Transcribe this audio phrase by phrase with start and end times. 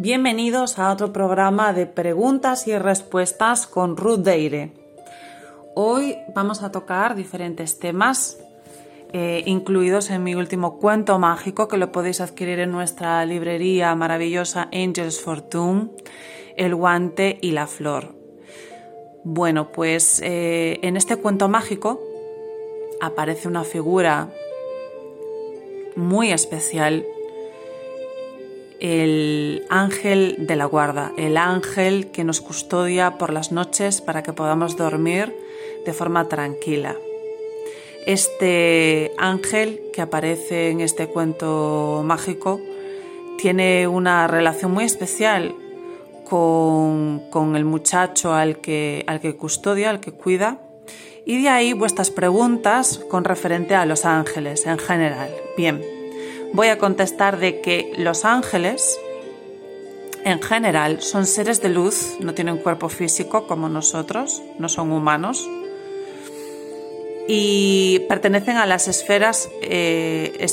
[0.00, 4.70] Bienvenidos a otro programa de preguntas y respuestas con Ruth Deire.
[5.74, 8.38] Hoy vamos a tocar diferentes temas
[9.12, 14.68] eh, incluidos en mi último cuento mágico que lo podéis adquirir en nuestra librería maravillosa
[14.72, 15.90] Angels Fortune,
[16.56, 18.14] El guante y la flor.
[19.24, 22.00] Bueno, pues eh, en este cuento mágico
[23.00, 24.28] aparece una figura
[25.96, 27.04] muy especial
[28.80, 34.32] el ángel de la guarda, el ángel que nos custodia por las noches para que
[34.32, 35.34] podamos dormir
[35.84, 36.96] de forma tranquila.
[38.06, 42.60] Este ángel que aparece en este cuento mágico
[43.36, 45.54] tiene una relación muy especial
[46.24, 47.22] con,
[47.56, 50.58] el muchacho al que, al que custodia, al que cuida,
[51.24, 55.30] y de ahí vuestras preguntas con referente a los ángeles en general.
[55.56, 55.82] Bien,
[56.52, 58.98] voy a contestar de que los ángeles
[60.24, 65.48] en general son seres de luz, no tienen cuerpo físico como nosotros, no son humanos
[67.28, 70.46] y pertenecen a las esferas eh,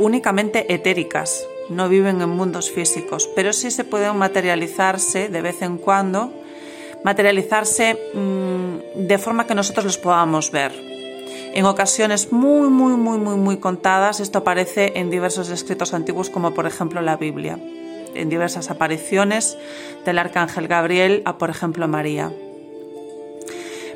[0.00, 5.78] únicamente etéricas, no viven en mundos físicos, pero sí se pueden materializarse de vez en
[5.78, 6.32] cuando,
[7.04, 10.89] materializarse mm, de forma que nosotros los podamos ver.
[11.52, 16.54] En ocasiones muy, muy, muy, muy, muy contadas, esto aparece en diversos escritos antiguos, como
[16.54, 17.58] por ejemplo la Biblia,
[18.14, 19.58] en diversas apariciones
[20.04, 22.32] del arcángel Gabriel a, por ejemplo, María.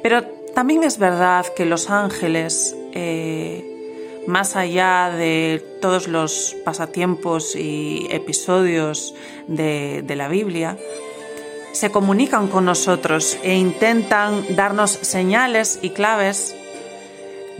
[0.00, 0.22] Pero
[0.54, 9.12] también es verdad que los ángeles, eh, más allá de todos los pasatiempos y episodios
[9.48, 10.78] de la Biblia,
[11.72, 16.54] se comunican con nosotros e intentan darnos señales y claves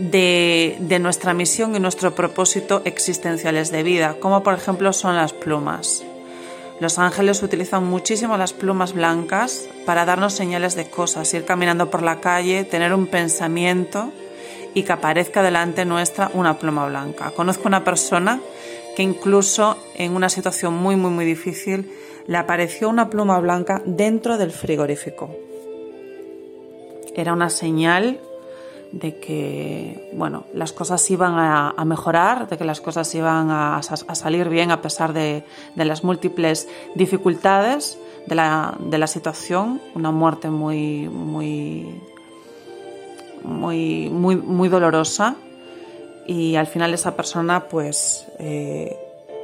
[0.09, 6.03] de, nuestra misión y nuestro propósito existenciales de vida, como por ejemplo son las plumas.
[6.79, 12.01] Los ángeles utilizan muchísimo las plumas blancas para darnos señales de cosas, ir caminando por
[12.01, 14.11] la calle, tener un pensamiento
[14.73, 17.31] y que aparezca delante nuestra una pluma blanca.
[17.31, 18.41] Conozco una persona
[18.95, 21.91] que incluso en una situación muy muy muy difícil
[22.25, 25.29] le apareció una pluma blanca dentro del frigorífico.
[27.13, 28.19] Era una señal
[28.91, 34.49] de que bueno, las cosas iban a, mejorar, de que las cosas iban a, salir
[34.49, 35.43] bien a pesar de,
[35.75, 37.97] las múltiples dificultades
[38.27, 42.01] de la, de la, situación, una muerte muy, muy,
[43.43, 45.35] muy, muy, muy dolorosa
[46.27, 48.95] y al final esa persona pues eh,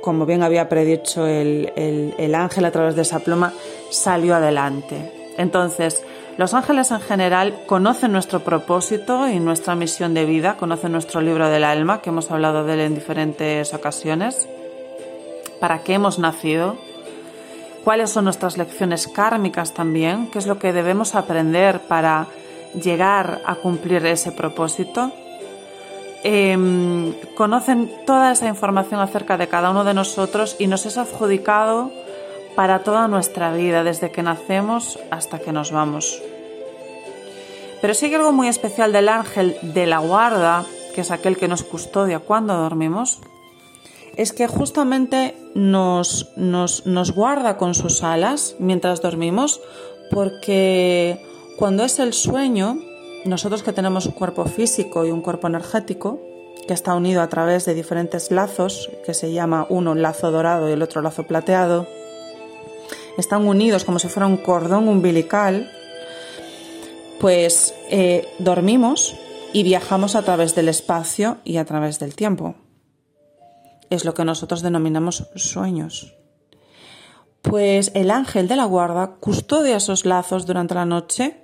[0.02, 3.52] como bien había predicho el, el ángel a través de esa pluma,
[3.90, 5.12] salió adelante.
[5.38, 6.04] Entonces,
[6.38, 11.50] los ángeles en general conocen nuestro propósito y nuestra misión de vida, conocen nuestro libro
[11.50, 14.48] del alma, que hemos hablado de él en diferentes ocasiones,
[15.60, 16.78] para qué hemos nacido,
[17.84, 22.28] cuáles son nuestras lecciones kármicas también, qué es lo que debemos aprender para
[22.80, 25.12] llegar a cumplir ese propósito.
[26.24, 31.92] Em, conocen toda esa información acerca de cada uno de nosotros y nos es adjudicado
[32.56, 36.22] para toda nuestra vida, desde que nacemos hasta que nos vamos.
[37.82, 40.66] Pero sí algo muy especial del ángel de la guarda,
[40.96, 43.20] que es aquel que nos custodia cuando dormimos,
[44.16, 49.62] es que justamente nos, nos, nos guarda con sus alas mientras dormimos,
[50.10, 51.22] porque
[51.58, 52.80] cuando es el sueño,
[53.26, 56.20] nosotros que tenemos un cuerpo físico y un cuerpo energético,
[56.68, 60.74] que está unido a través de diferentes lazos, que se llama uno lazo dorado y
[60.74, 61.88] el otro lazo plateado,
[63.18, 65.72] están unidos como si fuera un cordón umbilical,
[67.20, 69.16] pues eh, dormimos
[69.54, 72.56] y viajamos a través del espacio y a través del tiempo.
[73.90, 76.14] Es lo que nosotros denominamos sueños.
[77.42, 81.44] Pues el ángel de la guarda custodia esos lazos durante la noche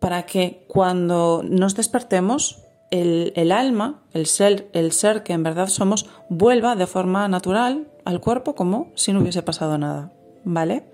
[0.00, 6.06] para que cuando nos despertemos el, alma, el ser, el ser que en verdad somos,
[6.28, 10.12] vuelva de forma natural al cuerpo como si no hubiese pasado nada.
[10.44, 10.84] ¿Vale?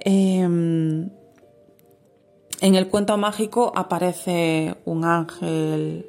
[0.00, 1.10] Em,
[2.60, 6.06] en el cuento mágico aparece un ángel,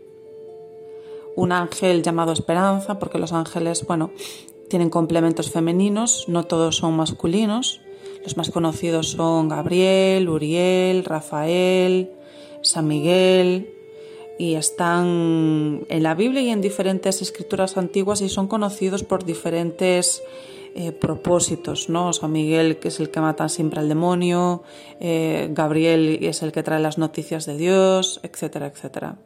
[1.35, 4.11] un ángel llamado Esperanza, porque los ángeles, bueno,
[4.69, 7.81] tienen complementos femeninos, no todos son masculinos.
[8.23, 12.11] Los más conocidos son Gabriel, Uriel, Rafael,
[12.61, 13.73] San Miguel,
[14.37, 20.23] y están en la Biblia y en diferentes escrituras antiguas y son conocidos por diferentes
[20.73, 22.13] eh, propósitos, ¿no?
[22.13, 24.63] San Miguel, que es el que mata siempre al demonio,
[25.01, 29.17] eh, Gabriel es el que trae las noticias de Dios, etcétera, etcétera.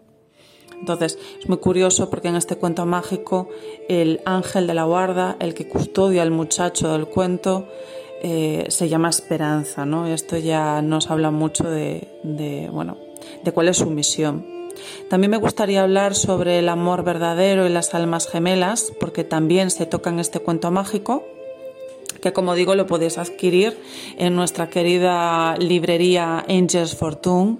[0.79, 3.47] Entonces, es muy curioso porque en este cuento mágico,
[3.89, 7.67] el ángel de la guarda, el que custodia al muchacho del cuento,
[8.23, 10.07] eh, se llama esperanza, ¿no?
[10.07, 12.97] Esto ya nos habla mucho de, de, bueno,
[13.43, 14.47] de cuál es su misión.
[15.11, 19.85] También me gustaría hablar sobre el amor verdadero y las almas gemelas, porque también se
[19.85, 21.23] toca en este cuento mágico
[22.25, 23.77] que como digo lo podéis adquirir
[24.17, 27.59] en nuestra querida librería Angels Fortune,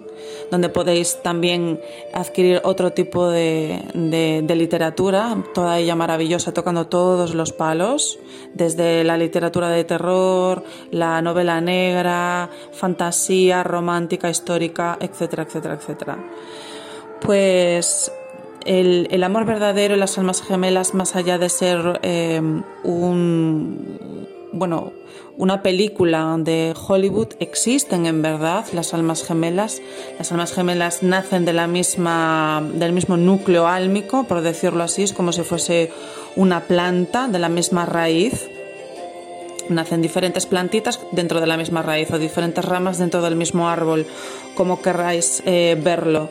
[0.50, 1.80] donde podéis también
[2.12, 3.84] adquirir otro tipo de,
[4.56, 8.18] literatura, toda ella maravillosa, tocando todos los palos,
[8.56, 16.18] desde la literatura de terror, la novela negra, fantasía, romántica, histórica, etcétera, etcétera, etcétera.
[17.22, 18.12] Pues
[18.66, 22.42] el, el, amor verdadero y las almas gemelas, más allá de ser eh,
[22.84, 24.00] un,
[24.56, 24.94] bueno,
[25.38, 29.82] una película de Hollywood, existen en verdad las almas gemelas.
[30.18, 35.14] Las almas gemelas nacen de la misma, del mismo núcleo álmico, por decirlo así, es
[35.14, 35.92] como si fuese
[36.38, 38.50] una planta de la misma raíz.
[39.68, 44.06] Nacen diferentes plantitas dentro de la misma raíz o diferentes ramas dentro del mismo árbol,
[44.56, 46.30] como querráis eh, verlo.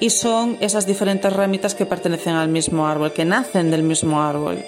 [0.00, 4.64] Y son esas diferentes ramitas que pertenecen al mismo árbol, que nacen del mismo árbol.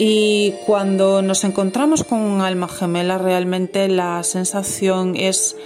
[0.00, 5.56] Y cuando nos encontramos con un alma gemela, realmente la sensación es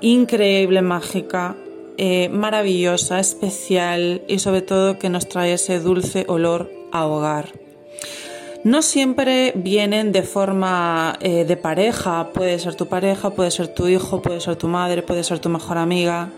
[0.00, 1.54] increíble, mágica,
[1.98, 7.52] eh, maravillosa, especial y sobre todo que nos trae ese dulce olor a hogar.
[8.64, 13.86] No siempre vienen de forma eh, de pareja, puede ser tu pareja, puede ser tu
[13.86, 16.30] hijo, puede ser tu madre, puede ser tu mejor amiga,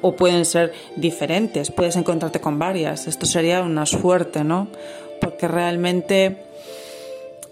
[0.00, 3.06] o pueden ser diferentes, puedes encontrarte con varias.
[3.06, 4.68] Esto sería una suerte, ¿no?
[5.24, 6.36] Porque realmente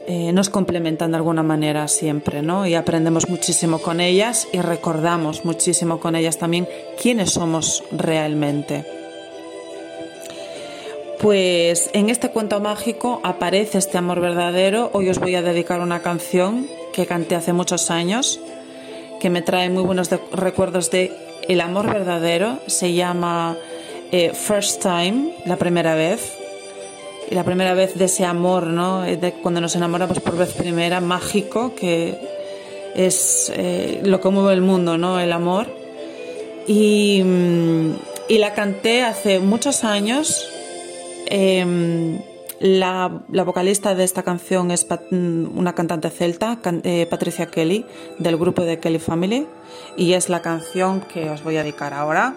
[0.06, 2.66] eh, nos complementan de alguna manera siempre, ¿no?
[2.66, 6.68] Y aprendemos muchísimo con ellas y recordamos muchísimo con ellas también
[7.00, 8.84] quiénes somos realmente.
[11.18, 14.90] Pues en este cuento mágico aparece este amor verdadero.
[14.92, 18.38] Hoy os voy a dedicar una canción que canté hace muchos años,
[19.18, 21.10] que me trae muy buenos recuerdos de
[21.48, 22.58] el amor verdadero.
[22.66, 23.56] Se llama
[24.10, 26.41] eh, First Time, la primera vez
[27.32, 29.00] y la primera vez de ese amor, ¿no?
[29.00, 32.18] De cuando nos enamoramos por vez primera, mágico, que
[32.94, 35.18] es eh, lo que mueve el mundo, ¿no?
[35.18, 35.66] El amor.
[36.66, 37.92] Y, mm,
[38.28, 40.46] la canté hace muchos años.
[41.24, 42.20] Em,
[42.60, 47.86] la, la, vocalista de esta canción es mm, una cantante celta, eh, Patricia Kelly,
[48.18, 49.46] del grupo de Kelly Family,
[49.96, 52.34] y es la canción que os voy a dedicar ahora.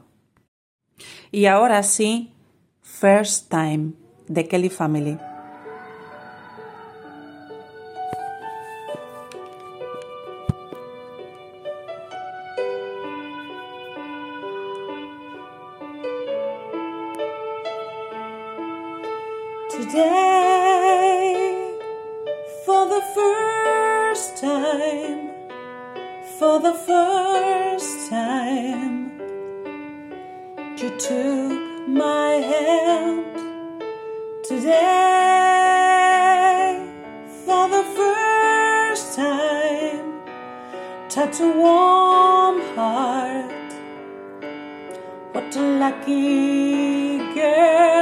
[1.31, 2.33] Y ahora sí,
[2.81, 4.00] first time.
[4.33, 5.19] The Kelly Family.
[19.69, 20.21] Today,
[22.65, 25.31] for the first time,
[26.39, 29.11] for the first time,
[30.79, 31.60] you took
[41.31, 43.73] touch a warm heart.
[45.33, 48.00] What a lucky girl.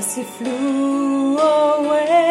[0.00, 2.29] As he flew away.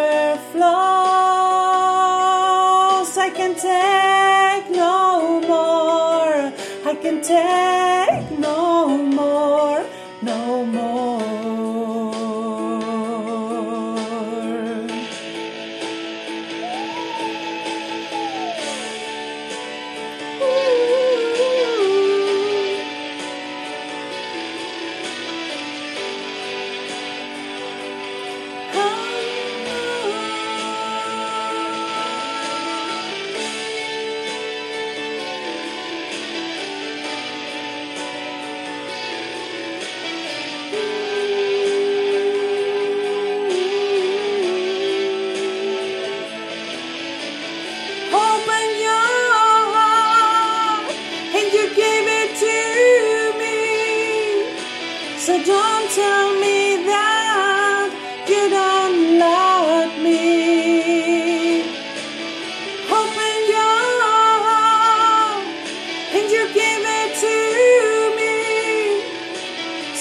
[3.18, 6.52] I can take no more.
[6.86, 9.75] I can take no more,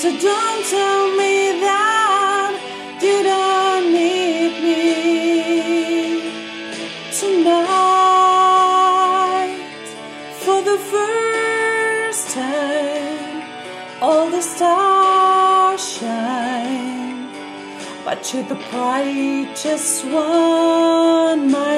[0.05, 1.35] So don't tell me
[1.65, 2.53] that
[3.01, 4.81] you don't need me
[7.19, 7.65] tonight.
[10.43, 13.41] For the first time
[13.99, 17.27] all the stars shine.
[18.05, 21.74] But you're the brightest one my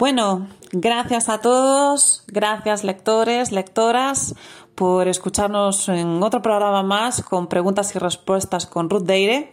[0.00, 4.34] Bueno, gracias a todos, gracias lectores, lectoras,
[4.74, 9.52] por escucharnos en otro programa más con preguntas y respuestas con Ruth Deire.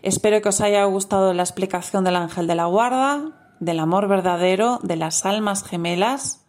[0.00, 4.80] Espero que os haya gustado la explicación del ángel de la guarda, del amor verdadero,
[4.82, 6.46] de las almas gemelas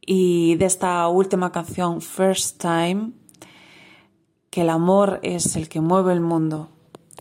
[0.00, 3.12] y de esta última canción, First Time,
[4.50, 6.70] que el amor es el que mueve el mundo.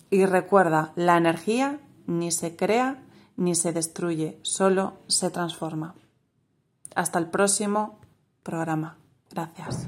[0.10, 3.04] Y recuerda, la energía ni se crea
[3.38, 5.96] ni se destruye, solo se transforma.
[6.96, 8.00] Hasta el próximo
[8.44, 8.98] programa.
[9.30, 9.88] Gracias.